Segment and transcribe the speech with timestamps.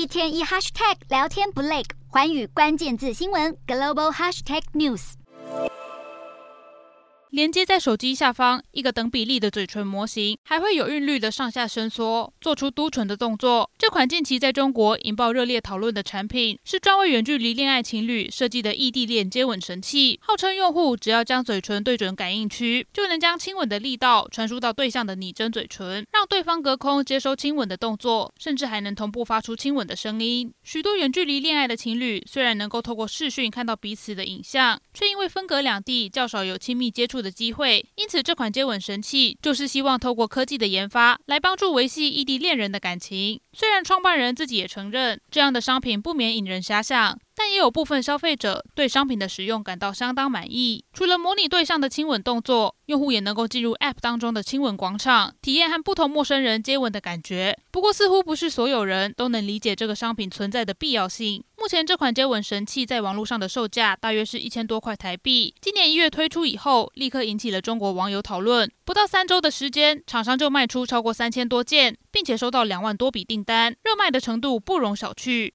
[0.00, 5.12] 一天一 hashtag 聊天不累，寰宇关键字新闻 global hashtag news。
[7.28, 13.70] 连接在手机下方一个等比例的嘴唇模型，还会有韵律的上下伸缩，做出嘟唇的动作。
[13.78, 20.18] 这款近期在中国引爆热烈讨论的产品，是专为远距离恋爱情侣设计的异地恋接吻神器。
[20.20, 30.52] 号称用户只要将嘴唇对准感应区，就能将亲吻的力道传输到对象的拟真嘴唇，让对方隔空接收亲吻的动作，甚至还能同步发出亲吻的声音。
[30.62, 43.40] 许多远距离恋爱的情侣虽然能够透过视讯看到彼此的影像，却因为分隔两地，较少有亲密接触的机会，因此这款接吻神器就是希望透过科技的研发来帮助维系异地恋人的感情。
[43.54, 47.18] 虽然创办人自己也承认，这样的商品不免引人遐想。
[47.42, 50.84] 但也有部分消费者对商品的使用感到相当满意。
[50.92, 57.56] 除了模拟对象的亲吻动作，用户也能够进入 App 当中的亲吻广场，体验和不同陌生人接吻的感觉。
[57.70, 61.42] 不过，似乎不是所有人都能理解这个商品存在的必要性。
[61.56, 65.54] 目前，这款接吻神器在网络上的售价大约是一千多块台币。
[65.62, 68.70] 今年一月推出以后，立刻引起了中国网友讨论。
[68.84, 75.48] 不到三周的时间，厂商就卖出超过三千多件，并且收到两万多笔订单，热卖的程度不容小觑。